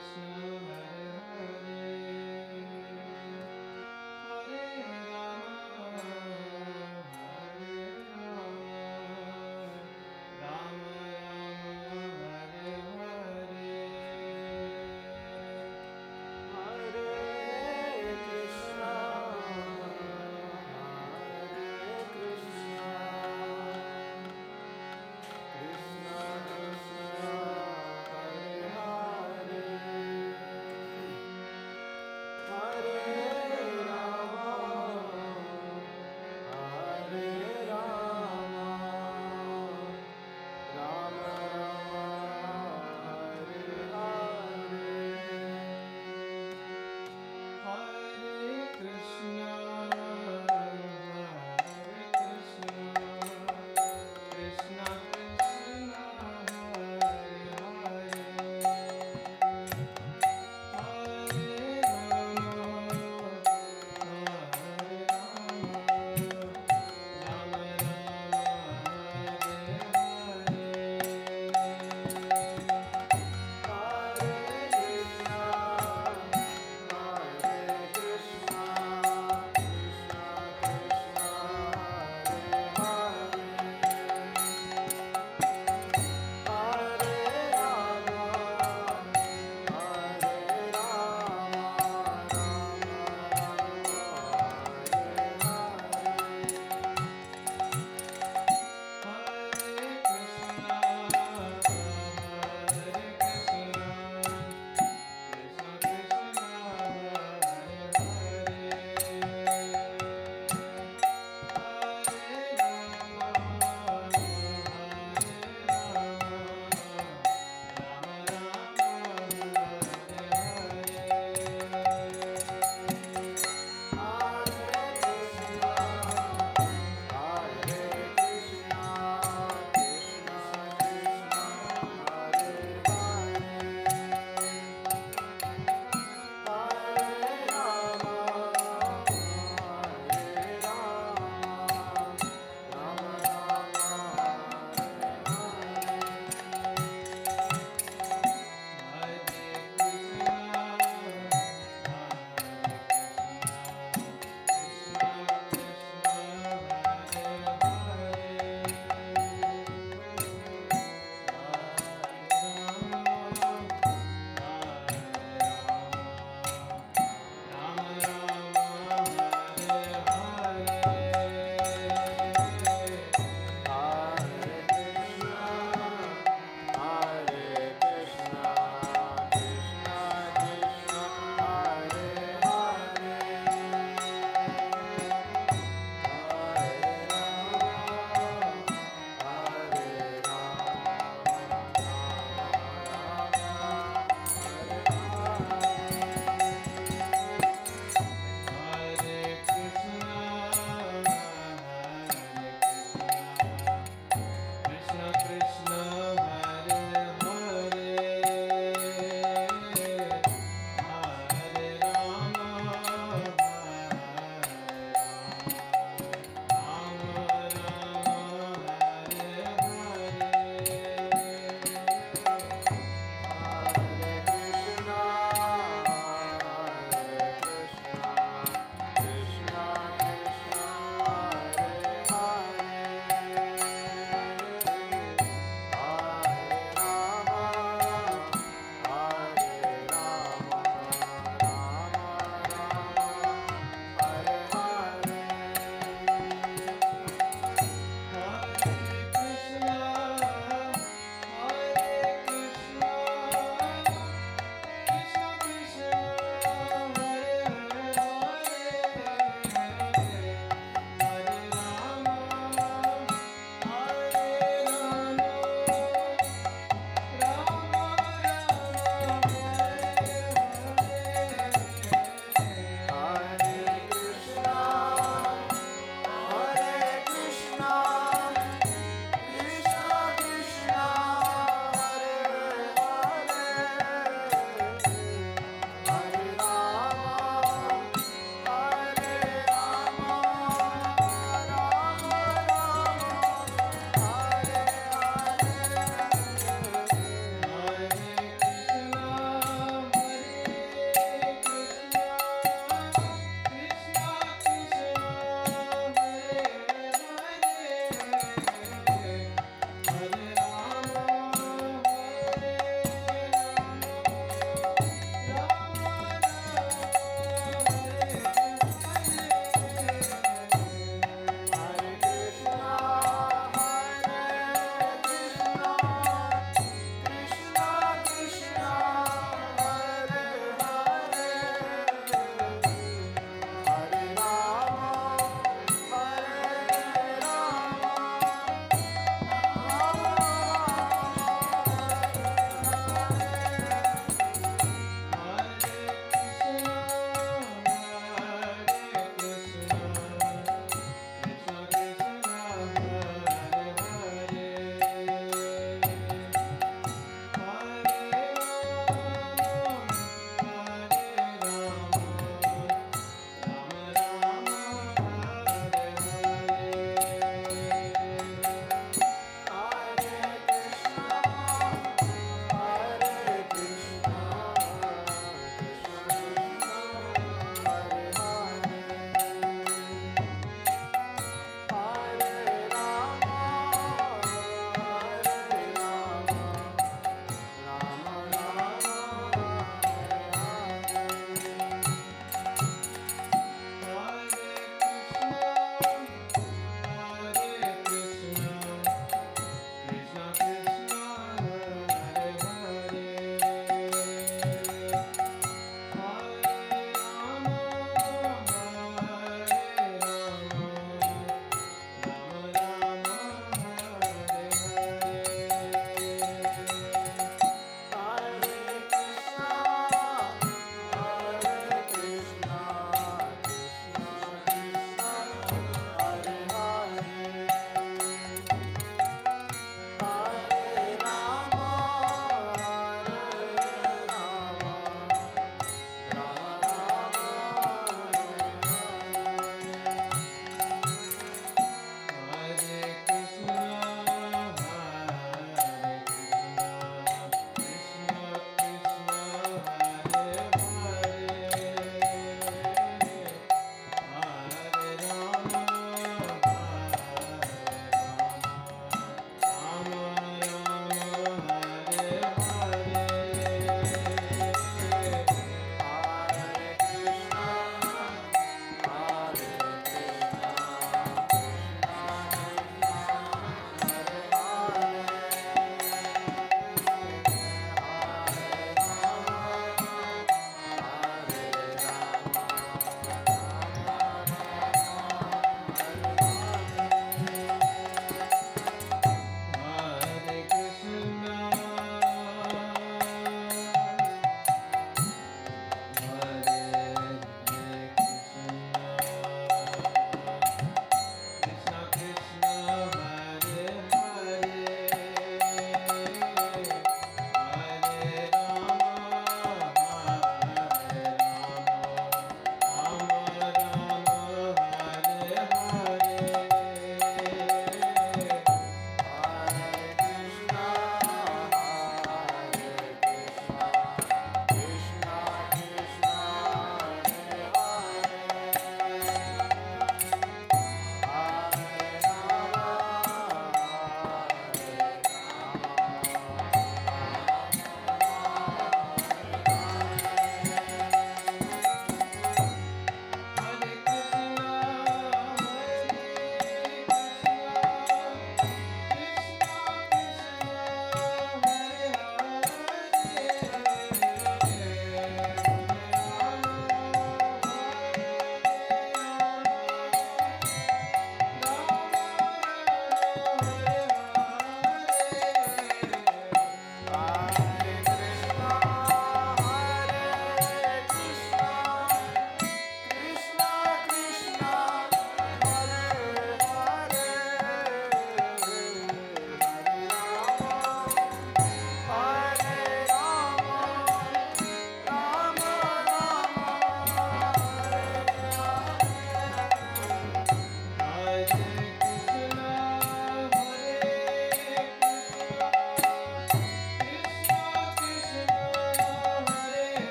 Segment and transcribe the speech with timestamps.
[0.00, 0.49] Krishna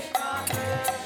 [0.00, 0.99] Krishna